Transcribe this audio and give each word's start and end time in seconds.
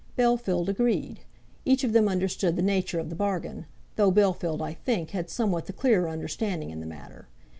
Bellfield 0.17 0.67
agreed, 0.67 1.19
Each 1.63 1.83
of 1.83 1.93
them 1.93 2.07
understood 2.09 2.55
the 2.55 2.63
nature 2.63 2.97
of 2.99 3.09
the 3.09 3.15
bargain; 3.15 3.67
though 3.97 4.11
Bellfield, 4.11 4.59
I 4.59 4.73
think, 4.73 5.11
had 5.11 5.29
somewhat 5.29 5.67
the 5.67 5.73
clearer 5.73 6.09
understanding 6.09 6.71
in 6.71 6.79
the 6.79 6.87
matter. 6.87 7.27